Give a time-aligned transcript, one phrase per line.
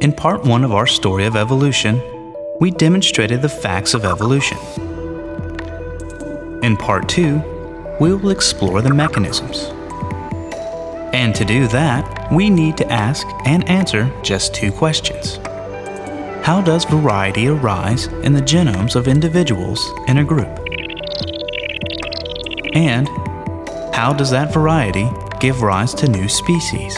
[0.00, 2.00] In part one of our story of evolution,
[2.58, 4.56] we demonstrated the facts of evolution.
[6.62, 7.42] In part two,
[8.00, 9.64] we will explore the mechanisms.
[11.12, 15.36] And to do that, we need to ask and answer just two questions.
[16.46, 20.48] How does variety arise in the genomes of individuals in a group?
[22.72, 23.06] And
[23.94, 25.10] how does that variety
[25.40, 26.96] give rise to new species?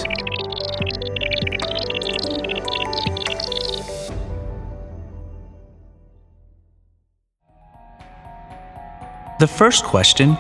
[9.43, 10.39] The first question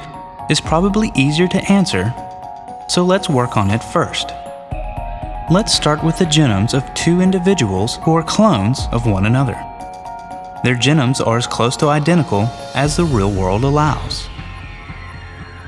[0.48, 2.14] is probably easier to answer,
[2.86, 4.28] so let's work on it first.
[5.50, 9.54] Let's start with the genomes of two individuals who are clones of one another.
[10.62, 12.42] Their genomes are as close to identical
[12.76, 14.28] as the real world allows.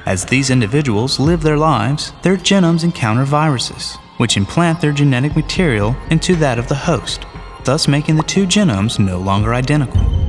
[0.07, 5.97] As these individuals live their lives, their genomes encounter viruses, which implant their genetic material
[6.09, 7.27] into that of the host,
[7.65, 10.24] thus making the two genomes no longer identical.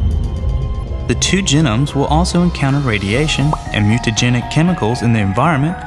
[1.08, 5.78] The two genomes will also encounter radiation and mutagenic chemicals in the environment,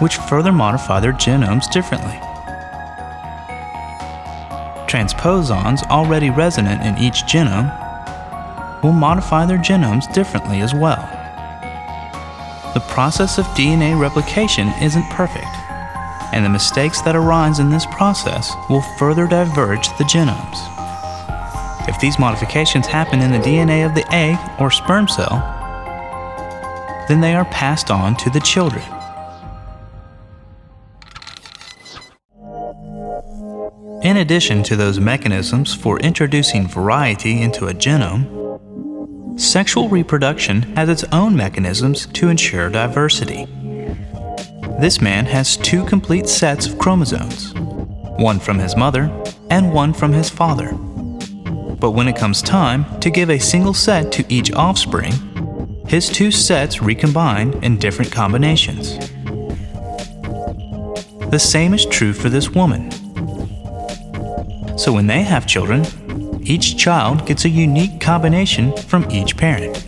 [0.00, 2.14] which further modify their genomes differently.
[4.86, 7.74] Transposons already resonant in each genome
[8.84, 11.02] will modify their genomes differently as well.
[12.74, 15.44] The process of DNA replication isn't perfect,
[16.32, 20.77] and the mistakes that arise in this process will further diverge the genomes.
[21.88, 25.38] If these modifications happen in the DNA of the egg or sperm cell,
[27.08, 28.84] then they are passed on to the children.
[34.02, 41.04] In addition to those mechanisms for introducing variety into a genome, sexual reproduction has its
[41.04, 43.46] own mechanisms to ensure diversity.
[44.78, 47.54] This man has two complete sets of chromosomes,
[48.18, 49.10] one from his mother
[49.48, 50.78] and one from his father.
[51.80, 55.12] But when it comes time to give a single set to each offspring,
[55.86, 58.98] his two sets recombine in different combinations.
[61.30, 62.90] The same is true for this woman.
[64.78, 65.86] So when they have children,
[66.42, 69.84] each child gets a unique combination from each parent.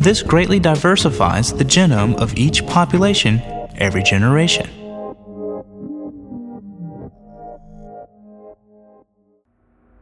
[0.00, 3.42] This greatly diversifies the genome of each population
[3.76, 4.85] every generation.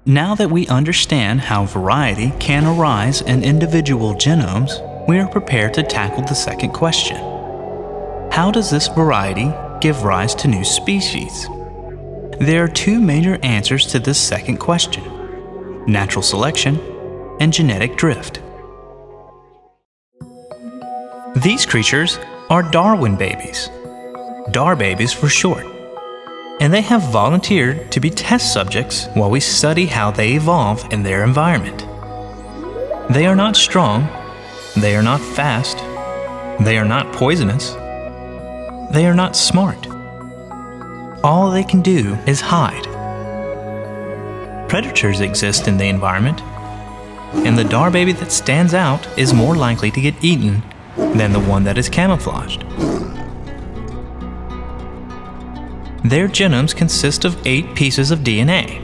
[0.06, 4.78] Now that we understand how variety can arise in individual genomes,
[5.09, 7.16] we are prepared to tackle the second question.
[8.31, 9.50] How does this variety
[9.81, 11.48] give rise to new species?
[12.38, 15.03] There are two major answers to this second question
[15.87, 16.78] natural selection
[17.41, 18.43] and genetic drift.
[21.37, 22.19] These creatures
[22.50, 23.70] are Darwin babies,
[24.50, 25.73] Dar babies for short
[26.60, 31.03] and they have volunteered to be test subjects while we study how they evolve in
[31.03, 31.81] their environment.
[33.12, 34.09] They are not strong,
[34.76, 35.78] they are not fast,
[36.64, 37.70] they are not poisonous,
[38.93, 39.87] they are not smart.
[41.25, 42.84] All they can do is hide.
[44.69, 46.41] Predators exist in the environment,
[47.47, 50.62] and the dar baby that stands out is more likely to get eaten
[50.97, 52.62] than the one that is camouflaged.
[56.04, 58.78] Their genomes consist of eight pieces of DNA,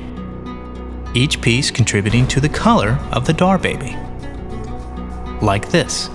[1.15, 3.95] each piece contributing to the color of the dar baby.
[5.43, 6.09] Like this.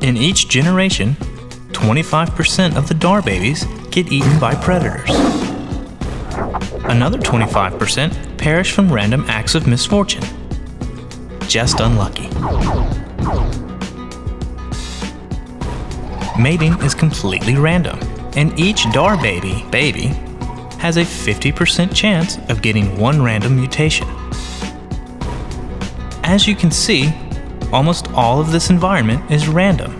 [0.00, 1.14] In each generation,
[1.72, 5.10] 25% of the dar babies get eaten by predators.
[6.84, 10.24] Another 25% perish from random acts of misfortune
[11.52, 12.30] just unlucky.
[16.40, 17.98] Mating is completely random,
[18.36, 20.06] and each Dar baby baby
[20.78, 24.08] has a 50% chance of getting one random mutation.
[26.24, 27.12] As you can see,
[27.70, 29.92] almost all of this environment is random.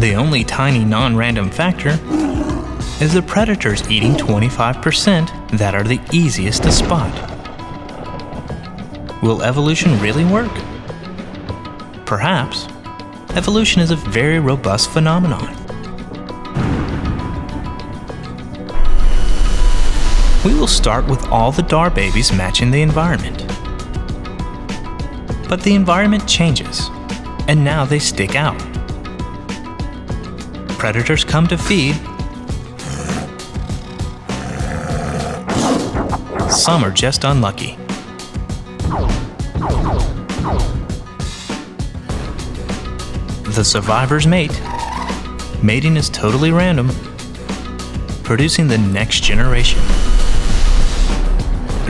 [0.00, 1.98] The only tiny non random factor
[3.04, 7.39] is the predators eating 25% that are the easiest to spot.
[9.22, 10.52] Will evolution really work?
[12.06, 12.66] Perhaps.
[13.36, 15.46] Evolution is a very robust phenomenon.
[20.42, 23.46] We will start with all the DAR babies matching the environment.
[25.50, 26.88] But the environment changes,
[27.46, 28.58] and now they stick out.
[30.78, 31.94] Predators come to feed.
[36.50, 37.76] Some are just unlucky.
[43.54, 44.58] The survivor's mate.
[45.62, 46.88] Mating is totally random,
[48.22, 49.80] producing the next generation.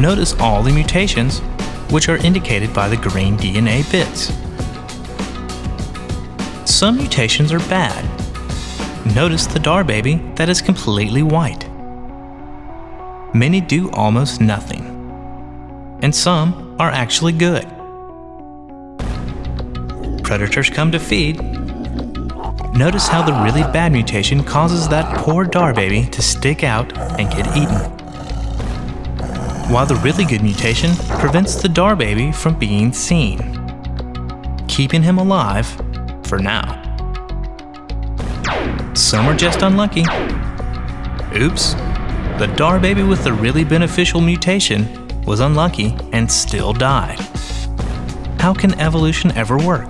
[0.01, 1.39] Notice all the mutations,
[1.93, 4.33] which are indicated by the green DNA bits.
[6.69, 8.05] Some mutations are bad.
[9.15, 11.69] Notice the Dar baby that is completely white.
[13.33, 17.65] Many do almost nothing, and some are actually good.
[20.25, 21.37] Predators come to feed.
[22.75, 27.31] Notice how the really bad mutation causes that poor Dar baby to stick out and
[27.31, 27.77] get eaten.
[29.71, 33.39] While the really good mutation prevents the Dar baby from being seen,
[34.67, 35.67] keeping him alive
[36.25, 36.79] for now.
[38.95, 40.07] Some are just unlucky.
[41.37, 41.75] Oops,
[42.39, 47.17] the Dar baby with the really beneficial mutation was unlucky and still died.
[48.41, 49.89] How can evolution ever work?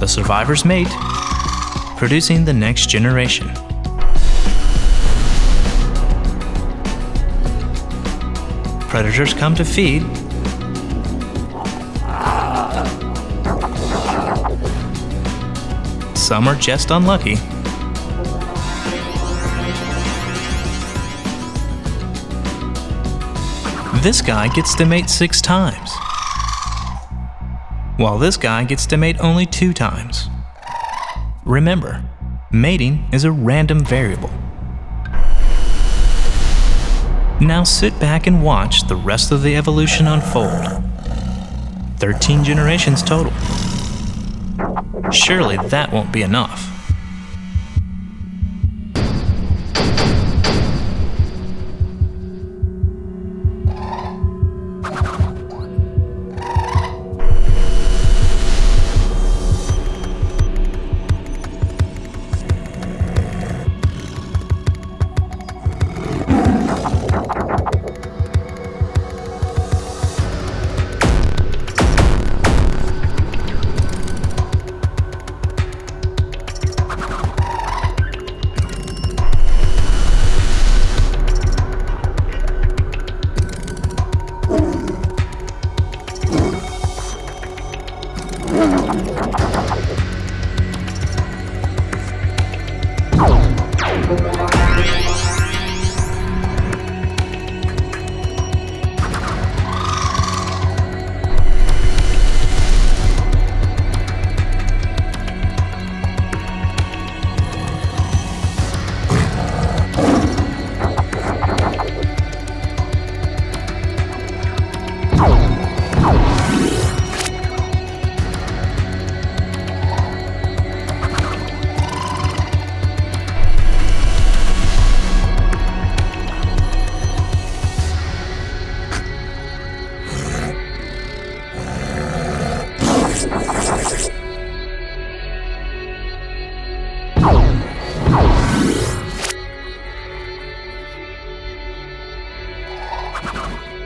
[0.00, 0.88] The survivor's mate,
[1.98, 3.48] producing the next generation.
[8.88, 10.02] Predators come to feed
[16.16, 17.36] Some are just unlucky.
[24.02, 25.90] This guy gets to mate six times,
[27.96, 30.28] while this guy gets to mate only two times.
[31.44, 32.04] Remember,
[32.52, 34.30] mating is a random variable.
[37.40, 40.82] Now sit back and watch the rest of the evolution unfold.
[41.98, 43.32] 13 generations total.
[45.10, 46.75] Surely that won't be enough.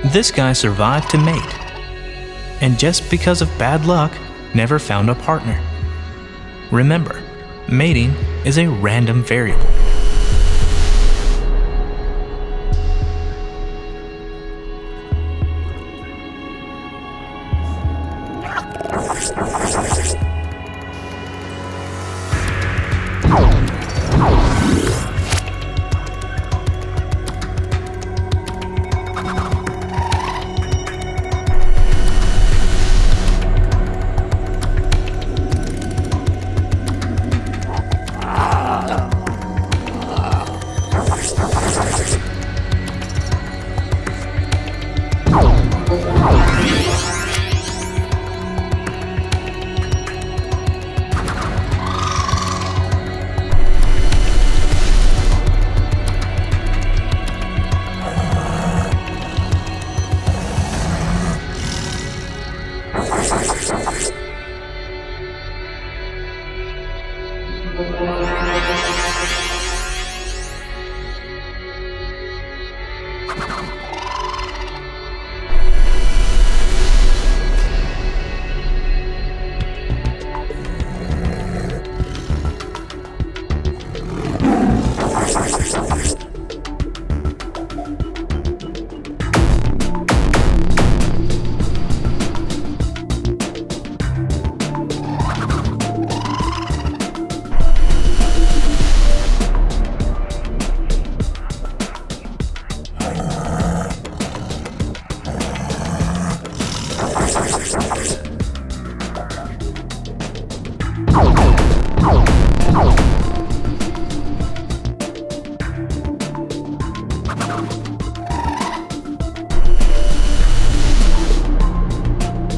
[0.05, 1.55] This guy survived to mate,
[2.62, 4.11] and just because of bad luck,
[4.55, 5.62] never found a partner.
[6.70, 7.22] Remember,
[7.70, 8.13] mating
[8.46, 9.80] is a random variable.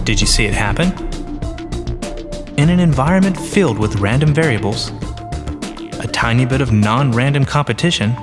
[0.04, 0.88] Did you see it happen?
[2.58, 4.90] In an environment filled with random variables,
[6.00, 8.16] a tiny bit of non random competition,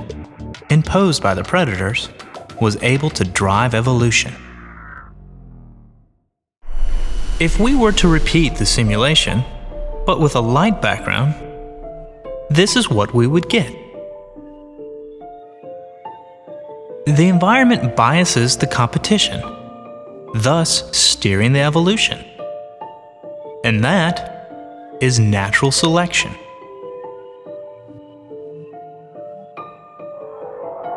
[0.70, 2.10] imposed by the predators,
[2.60, 4.34] was able to drive evolution.
[7.40, 9.42] If we were to repeat the simulation,
[10.06, 11.34] but with a light background,
[12.50, 13.72] this is what we would get.
[17.06, 19.42] The environment biases the competition,
[20.34, 22.24] thus steering the evolution.
[23.64, 26.32] And that is natural selection.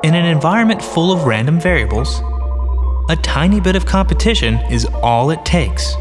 [0.03, 2.21] In an environment full of random variables,
[3.09, 5.95] a tiny bit of competition is all it takes.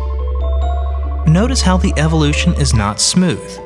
[1.28, 3.60] Notice how the evolution is not smooth.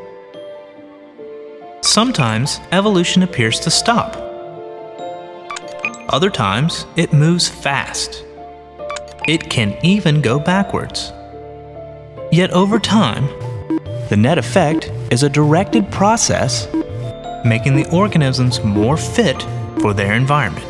[1.81, 4.17] Sometimes evolution appears to stop.
[6.10, 8.25] Other times, it moves fast.
[9.27, 11.12] It can even go backwards.
[12.32, 13.27] Yet over time,
[14.10, 16.67] the net effect is a directed process,
[17.44, 19.41] making the organisms more fit
[19.79, 20.65] for their environment.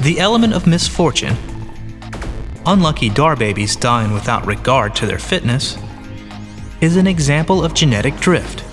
[0.00, 1.36] The element of misfortune
[2.66, 5.78] unlucky dar babies dying without regard to their fitness,
[6.80, 8.64] is an example of genetic drift,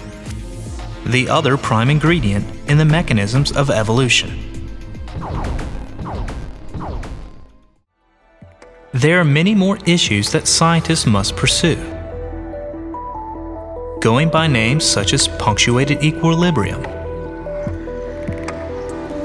[1.05, 4.46] the other prime ingredient in the mechanisms of evolution.
[8.93, 11.75] There are many more issues that scientists must pursue.
[13.99, 16.81] Going by names such as punctuated equilibrium,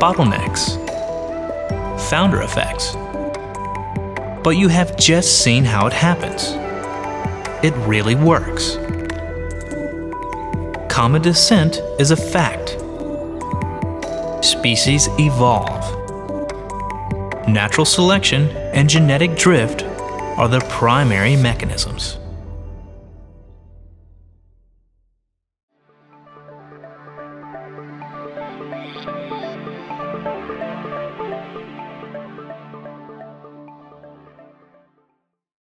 [0.01, 0.77] bottlenecks,
[2.11, 2.97] founder effects,
[4.43, 6.43] but you have just seen how it happens.
[7.65, 8.79] It really works.
[10.93, 12.71] Common descent is a fact.
[14.45, 16.02] Species evolve.
[17.49, 19.83] Natural selection and genetic drift
[20.39, 22.19] are the primary mechanisms.